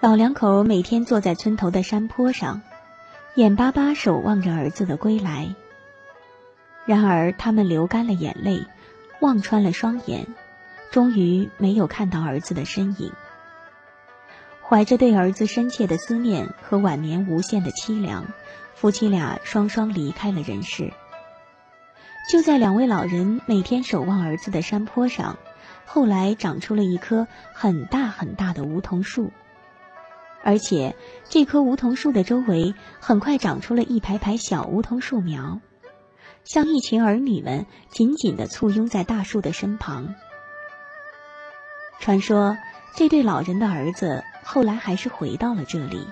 [0.00, 2.62] 老两口每天坐在村头的山坡上。
[3.36, 5.56] 眼巴巴守望着儿子的归来，
[6.86, 8.64] 然而他们流干了眼泪，
[9.20, 10.28] 望穿了双眼，
[10.92, 13.12] 终于没有看到儿子的身影。
[14.62, 18.24] 怀着对儿子深切的思念和晚年无限的凄凉，
[18.76, 20.92] 夫妻俩双双离开了人世。
[22.30, 25.38] 就在两位老人每天守望儿子的山坡上，
[25.86, 29.32] 后来长出了一棵很大很大的梧桐树。
[30.46, 30.94] 而且，
[31.30, 35.58] 这棵梧桐树的周围很快长出了一排排小梧桐树苗，
[36.44, 40.14] 像一群儿女们紧紧地簇拥在大树的身旁。
[41.98, 42.58] 传说，
[42.94, 46.06] 这对老人的儿子后来还是回到了这里，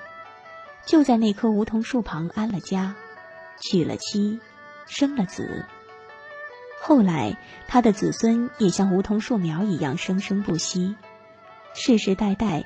[0.87, 2.95] 就在那棵梧桐树旁安了家，
[3.61, 4.41] 娶了妻，
[4.87, 5.67] 生了子。
[6.81, 7.37] 后来，
[7.69, 10.97] 他的子孙也像梧桐树苗一样生生不息，
[11.75, 12.65] 世世代代。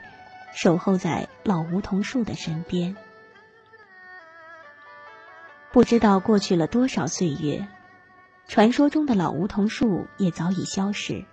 [0.56, 2.96] 守候在老梧桐树的身边，
[5.70, 7.68] 不知道过去了多少岁月，
[8.48, 11.26] 传说中的老梧桐树也早已消逝。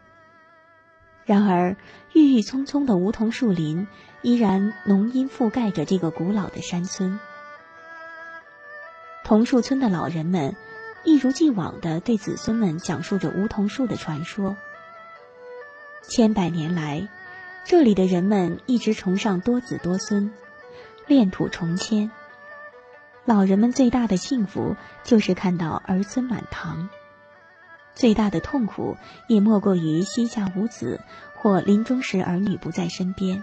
[1.24, 1.78] 然而，
[2.12, 3.88] 郁郁葱葱的梧桐树林
[4.24, 7.18] 依然浓荫覆盖着这个古老的山村。
[9.24, 10.58] 桐树村的老人们
[11.06, 14.58] 一如既往的对子孙们讲述着梧桐树的传说。
[16.02, 17.08] 千百年来。
[17.66, 20.34] 这里的人们一直崇尚多子多孙，
[21.08, 22.12] 恋土重迁。
[23.24, 26.90] 老人们最大的幸福就是看到儿孙满堂，
[27.96, 28.98] 最大的痛苦
[29.30, 31.00] 也莫过于膝下无子
[31.36, 33.42] 或临终时儿女不在身边。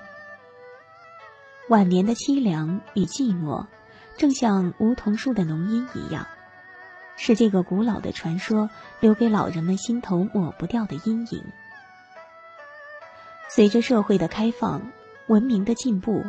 [1.70, 3.66] 晚年的凄凉与寂寞，
[4.18, 6.26] 正像梧桐树的浓荫一样，
[7.16, 8.68] 是这个古老的传说
[9.00, 11.42] 留给老人们心头抹不掉的阴影。
[13.53, 14.92] 随着社会的开放、
[15.26, 16.24] 文明的进步，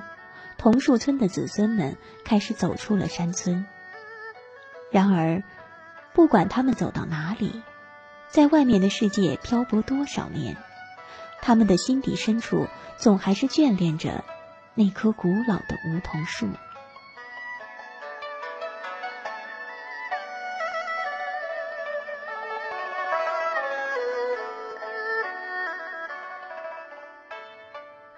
[0.58, 1.96] 桐树村的子孙们
[2.26, 3.64] 开始走出了山村。
[4.90, 5.44] 然而，
[6.14, 7.62] 不管他们走到哪里，
[8.28, 10.58] 在外面的世界漂泊多少年，
[11.42, 12.68] 他们的心底深处
[12.98, 14.26] 总还是眷恋着
[14.74, 16.48] 那棵古老的梧桐树。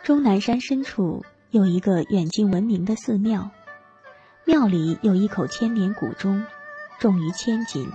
[0.03, 3.51] 终南山深处有一个远近闻名的寺庙，
[4.43, 6.45] 庙里有一口千年古钟，
[6.99, 7.89] 重于千斤，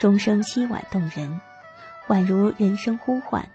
[0.00, 1.38] 钟声凄婉动人，
[2.08, 3.46] 宛如人声呼唤，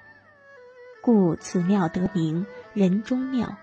[1.02, 2.46] 故此庙得名
[2.76, 3.58] 人中庙。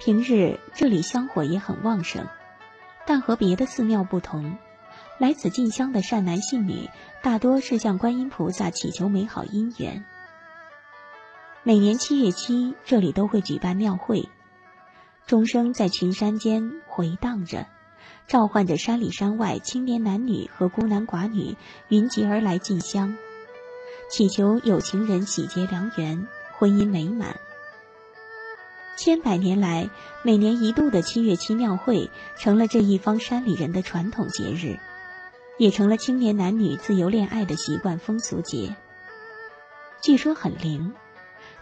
[0.00, 2.26] 平日这里香火也很旺盛，
[3.06, 4.58] 但和别的寺庙不同，
[5.18, 6.90] 来此进香的善男信女
[7.22, 10.04] 大多是向观音菩萨祈求美好姻缘。
[11.66, 14.28] 每年七月七，这里都会举办庙会，
[15.26, 17.66] 钟声在群山间回荡着，
[18.26, 21.56] 召唤着山里山外青年男女和孤男寡女
[21.88, 23.16] 云集而来进香，
[24.10, 27.34] 祈求有情人喜结良缘，婚姻美满。
[28.98, 29.88] 千百年来，
[30.22, 34.78] 每年一度的七月七庙会成了这一方山里人的传统节日，
[35.56, 38.76] 也成了青年男女自由恋爱的习惯风俗节。
[40.02, 40.92] 据说很灵。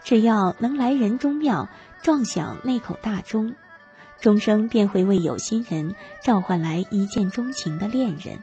[0.03, 1.69] 只要能来人中庙
[2.01, 3.55] 撞响那口大钟，
[4.19, 8.39] 钟声便会为有心人召唤来一见钟情的恋人。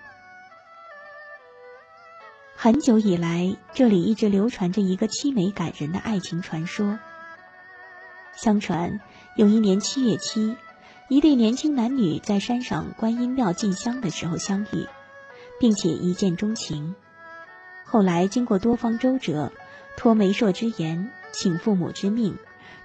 [2.57, 6.99] 很久以来，这里一直流传着一个凄美感人的爱情传说。
[8.35, 9.01] 相传，
[9.37, 10.57] 有一年七月七，
[11.09, 14.87] 一对年轻男女在山上观音庙进香的时候相遇，
[15.59, 16.95] 并且一见钟情。
[17.85, 19.53] 后来经过多方周折，
[19.97, 21.11] 托媒妁之言。
[21.33, 22.37] 请父母之命，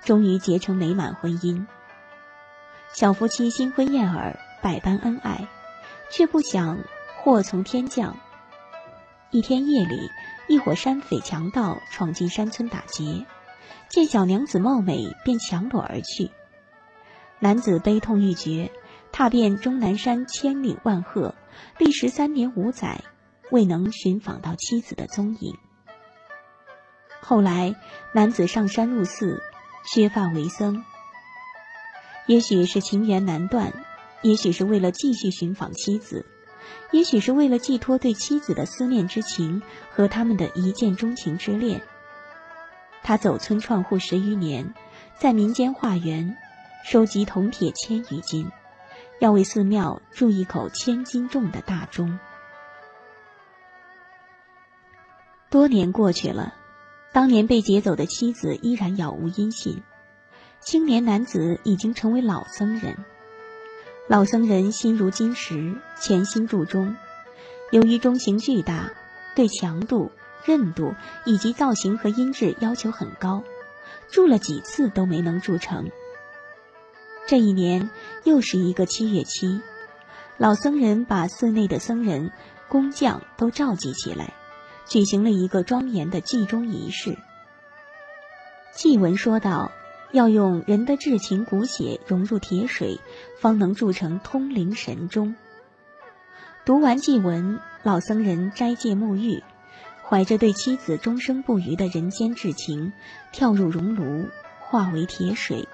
[0.04, 1.66] 终于结成美满婚姻。
[2.94, 5.48] 小夫妻新婚燕尔，百般恩爱，
[6.12, 6.80] 却不想
[7.18, 8.18] 祸从天降。
[9.32, 10.10] 一天夜里，
[10.48, 13.26] 一伙山匪强盗闯进山村打劫，
[13.90, 16.32] 见小娘子貌美，便强掳而去。
[17.40, 18.72] 男子悲痛欲绝，
[19.12, 21.36] 踏遍终南山千岭万壑，
[21.78, 23.04] 历时三年五载，
[23.52, 25.58] 未能寻访到妻子的踪影。
[27.28, 27.74] 后来，
[28.12, 29.42] 男子上山入寺，
[29.84, 30.86] 削发为僧。
[32.28, 33.74] 也许是情缘难断，
[34.22, 36.24] 也许是为了继续寻访妻子，
[36.92, 41.82] 也许是为了寄托对妻子的思念之情和他们的一见钟情之恋。
[43.02, 44.76] 他走村串户十余年，
[45.18, 46.38] 在民间化缘，
[46.84, 48.52] 收集铜铁千余斤，
[49.20, 52.20] 要为寺庙铸一口千斤重的大钟。
[55.50, 56.54] 多年过去了。
[57.16, 59.82] 当年被劫走的妻子依然杳无音信，
[60.60, 63.06] 青年男子已经成为老僧人。
[64.10, 66.98] 老僧人心如金石，潜心铸钟。
[67.72, 68.92] 由于钟形巨大，
[69.34, 70.12] 对强度、
[70.44, 70.94] 韧度
[71.24, 73.46] 以及造型和音质要求很高，
[74.10, 75.90] 铸了几次都没能铸成。
[77.28, 77.90] 这一年
[78.26, 79.62] 又是一个七月七，
[80.38, 82.34] 老僧人把寺内的僧人
[82.68, 84.34] 工匠都召集起来，
[84.88, 87.18] 举行了一个庄严的祭钟仪式。
[88.74, 89.72] 祭文说道
[90.12, 93.00] ：“要用人的至情骨血融入铁水，
[93.40, 95.36] 方能铸成通灵神钟。”
[96.66, 99.44] 读完祭文，老僧人斋戒沐浴，
[100.04, 102.92] 怀着对妻子终生不渝的人间至情，
[103.32, 104.28] 跳入熔炉，
[104.60, 105.68] 化为铁水。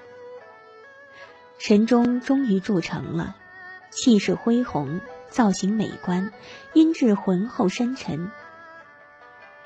[1.57, 3.35] 神钟终于铸成了，
[3.89, 4.99] 气势恢宏，
[5.29, 6.31] 造型美观，
[6.73, 8.31] 音质浑厚深沉。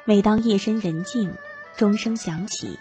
[0.08, 1.34] 每当夜深人静，
[1.76, 2.78] 钟声响起，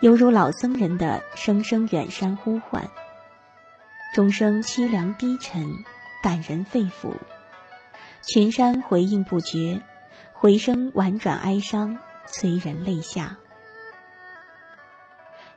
[0.00, 2.90] 犹如老僧人的声声远山呼唤。
[4.12, 5.72] 钟声凄凉低沉，
[6.20, 7.14] 感人肺腑。
[8.22, 9.80] 群山回应不绝，
[10.32, 13.38] 回声婉转哀伤，催人泪下。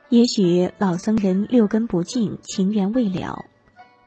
[0.08, 3.44] 也许老僧人六根不净，情缘未了，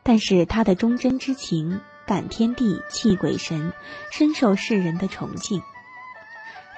[0.02, 3.74] 但是他的忠贞之情，感天地，泣鬼神，
[4.12, 5.62] 深受世人的崇敬。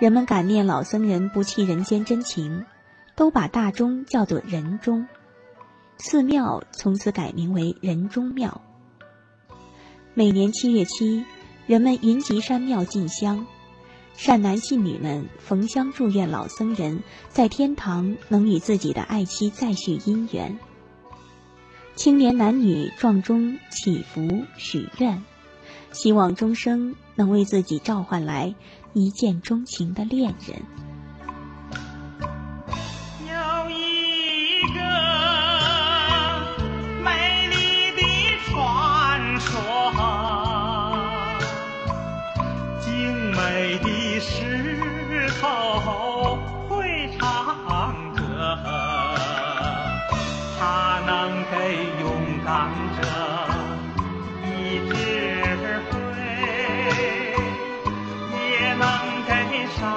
[0.01, 2.65] 人们感念老僧人不弃人间真情，
[3.15, 5.07] 都把大钟叫做人钟，
[5.99, 8.63] 寺庙从此改名为人钟庙。
[10.15, 11.23] 每年七月七。
[11.67, 13.45] 人们云集山庙进香，
[14.17, 20.57] 善男信女们逢香祝愿老僧人在天堂能与自己的爱妻再续姻缘。
[21.95, 25.23] 青年男女撞钟祈福许愿，
[25.91, 28.55] 希望终生能为自己召唤来
[28.93, 30.90] 一见钟情的恋人。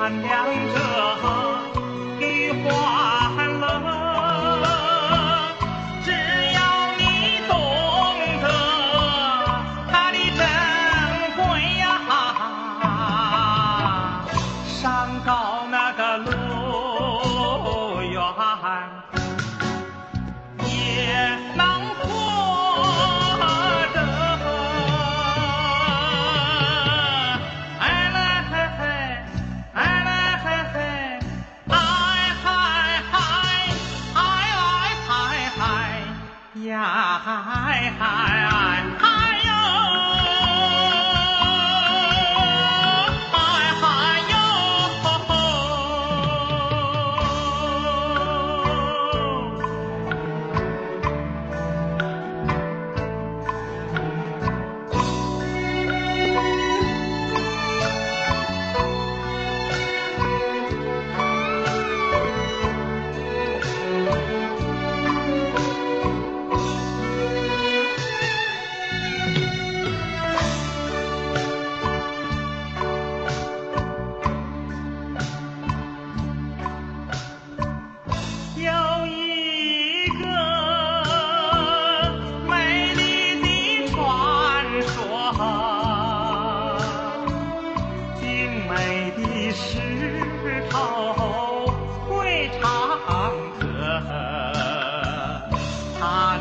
[0.04, 0.53] on California.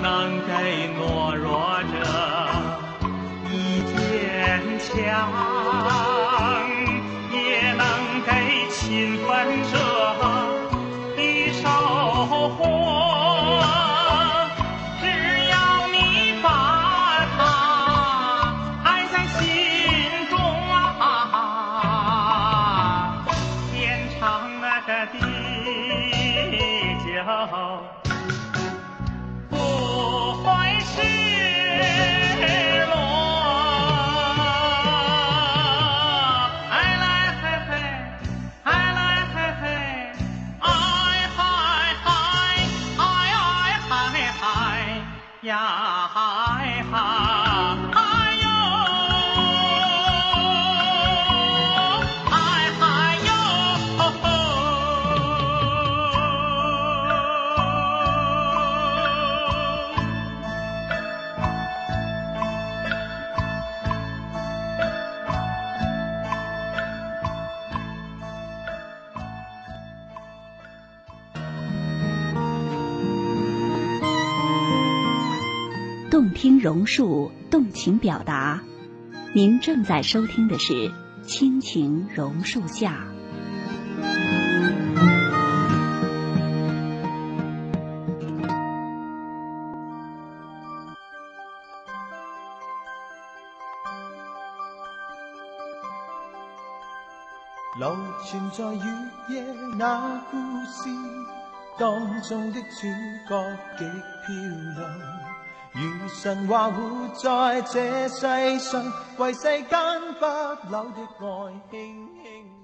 [0.01, 1.97] 能给懦弱者
[3.51, 6.12] 以坚强。
[76.64, 78.61] 榕树，动情表达，
[79.36, 80.72] 您正在收听的是
[81.24, 83.05] 《亲情榕树下》。
[97.78, 99.43] 流传在月夜
[99.78, 100.38] 那故
[100.72, 100.89] 事
[101.78, 102.88] 当中的主
[103.28, 104.34] 角极漂
[104.78, 105.22] 亮。
[105.76, 109.69] 如神话活在这世上，为世间
[110.19, 110.26] 不
[110.69, 111.78] 朽的爱。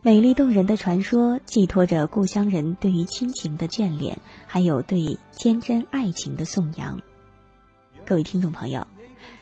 [0.04, 7.00] 美丽动人的传说，寄托着故乡人对于亲情的眷恋，还有对天真爱情的颂扬。
[8.06, 8.86] 各位听众朋友，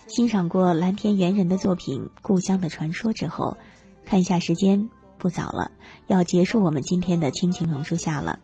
[0.07, 3.57] 欣赏过蓝田猿人的作品《故乡的传说》之后，
[4.05, 5.71] 看一下时间，不早了，
[6.07, 8.39] 要结束我们今天的亲情榕树下了。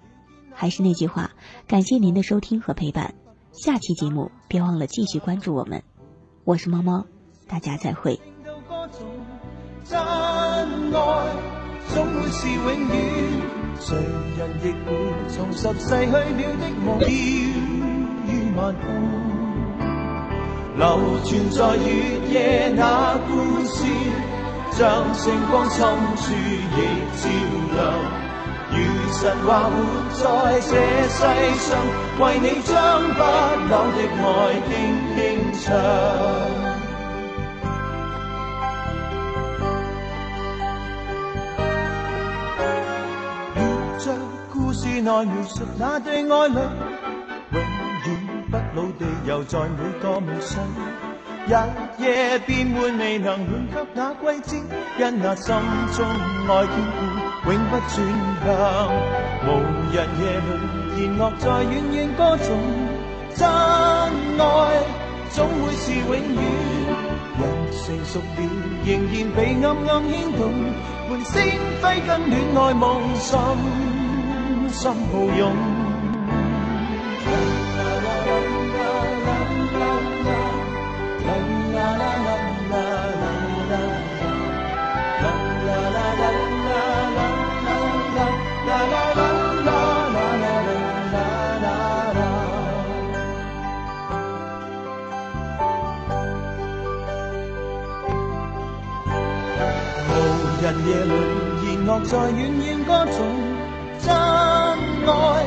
[0.51, 1.31] 还是那句话，
[1.65, 3.15] 感谢您的收听和陪伴。
[3.53, 5.83] 下期节目别忘了继续关注我们，
[6.43, 7.05] 我是猫猫，
[7.47, 8.19] 大家再会。
[8.35, 8.51] 流
[21.23, 23.85] 传在月夜那故事，
[24.71, 25.85] 像星光深
[26.17, 26.81] 处亦
[27.21, 27.29] 照
[27.75, 28.22] 亮。
[28.75, 28.77] 如
[29.11, 29.73] 神话活
[30.15, 30.23] 在
[30.61, 30.71] 这
[31.07, 31.17] 世
[31.59, 31.77] 上，
[32.19, 32.71] 为你将
[33.13, 33.21] 不
[33.69, 34.25] 朽的爱
[34.67, 34.71] 轻
[35.15, 35.17] 轻
[35.61, 35.61] 唱。
[43.55, 43.57] 如
[43.99, 44.05] 着
[44.51, 46.57] 故事内描述那对爱侣，
[47.51, 47.55] 永
[48.05, 48.09] 远
[48.49, 50.51] 不老地游在每个梦乡。
[51.45, 51.53] 日
[52.01, 54.65] 夜变换未能换给那季节，
[54.97, 55.53] 因那心
[55.95, 56.05] 中
[56.47, 56.67] 爱眷
[56.97, 57.91] 顾永不转
[58.43, 58.47] 向。
[59.45, 59.47] 无
[59.91, 60.49] 人夜里
[60.95, 62.47] 弦乐在远远歌颂，
[63.35, 64.41] 真爱
[65.31, 66.17] 总会是永远。
[67.39, 67.41] 人
[67.71, 68.39] 成熟了，
[68.85, 70.41] 仍然被暗暗牵动，
[71.09, 71.33] 唤星
[71.81, 73.29] 辉跟恋爱梦，深
[74.71, 75.72] 深抱拥。
[101.93, 103.17] 乐在远远歌颂，
[103.99, 105.45] 真爱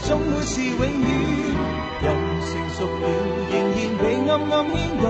[0.00, 0.84] 总会是永远。
[2.02, 2.06] 人
[2.42, 3.06] 成熟了，
[3.52, 5.04] 仍然被暗暗牵动，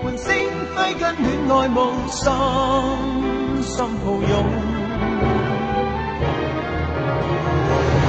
[0.00, 0.24] 唤星
[0.76, 2.22] 辉跟恋爱梦，深
[3.64, 4.32] 深抱拥。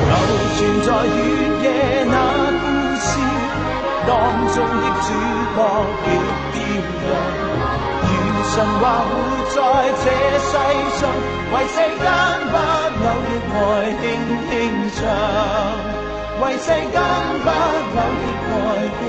[0.06, 0.12] 流
[0.56, 1.18] 传在月
[1.64, 1.66] 夜
[2.06, 2.14] 那
[2.62, 2.64] 故
[3.02, 3.10] 事
[4.06, 4.12] 当
[4.54, 5.08] 中的主
[5.56, 5.58] 角
[6.06, 6.06] 极
[6.54, 7.93] 漂亮。
[8.54, 9.12] 神话活
[9.50, 9.58] 在
[10.04, 10.06] 这
[10.38, 10.54] 世
[11.00, 11.02] 上，
[11.54, 12.06] 为世间
[12.52, 13.58] 不朽的爱
[14.00, 14.02] 轻
[14.48, 14.52] 轻
[14.94, 15.02] 唱，
[16.40, 16.96] 为世间
[17.42, 17.98] 不朽的
[18.54, 18.56] 爱
[19.00, 19.02] 轻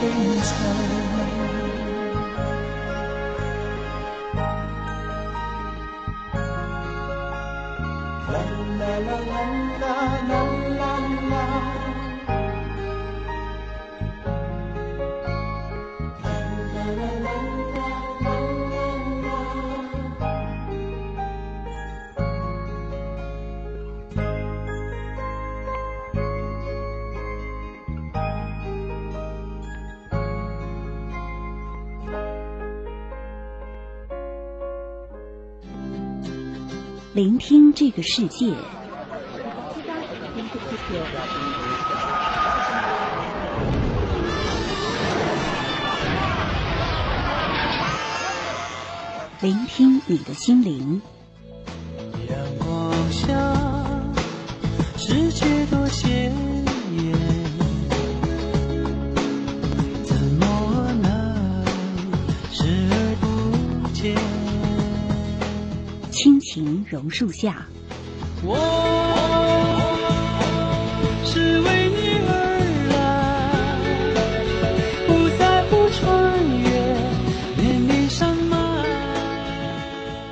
[0.00, 0.02] 轻
[0.42, 0.50] 唱。
[37.14, 38.46] 聆听这个世界，
[49.42, 51.02] 聆听你的心灵。
[66.92, 67.66] 榕树下，
[68.44, 68.54] 我
[71.24, 72.34] 是为你而
[72.92, 73.00] 来，
[75.06, 76.68] 不在乎穿越
[77.56, 78.58] 绵绵山脉。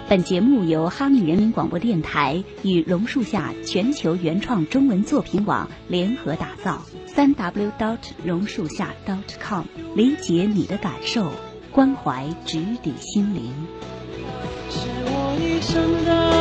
[0.06, 6.82] 本节目由哈密人民广播电台与榕树下全球原创中文作品网联合打造。
[7.06, 11.32] 三 w dot 榕树下 dot com，理解你的感受，
[11.72, 13.50] 关怀直抵心灵。
[14.68, 16.39] 是我一生的。